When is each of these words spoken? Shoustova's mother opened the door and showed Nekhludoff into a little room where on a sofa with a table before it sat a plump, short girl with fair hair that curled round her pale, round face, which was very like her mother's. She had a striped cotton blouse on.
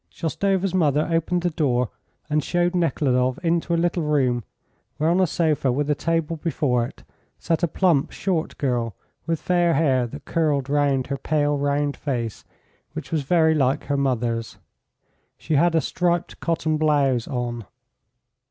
Shoustova's 0.09 0.73
mother 0.73 1.07
opened 1.11 1.43
the 1.43 1.51
door 1.51 1.91
and 2.27 2.43
showed 2.43 2.73
Nekhludoff 2.73 3.37
into 3.45 3.75
a 3.75 3.77
little 3.77 4.01
room 4.01 4.43
where 4.97 5.11
on 5.11 5.19
a 5.19 5.27
sofa 5.27 5.71
with 5.71 5.87
a 5.91 5.93
table 5.93 6.37
before 6.37 6.87
it 6.87 7.03
sat 7.37 7.61
a 7.61 7.67
plump, 7.67 8.09
short 8.11 8.57
girl 8.57 8.95
with 9.27 9.39
fair 9.39 9.75
hair 9.75 10.07
that 10.07 10.25
curled 10.25 10.71
round 10.71 11.05
her 11.05 11.17
pale, 11.17 11.55
round 11.55 11.95
face, 11.95 12.43
which 12.93 13.11
was 13.11 13.21
very 13.21 13.53
like 13.53 13.83
her 13.83 13.97
mother's. 13.97 14.57
She 15.37 15.53
had 15.53 15.75
a 15.75 15.81
striped 15.81 16.39
cotton 16.39 16.77
blouse 16.77 17.27
on. 17.27 17.67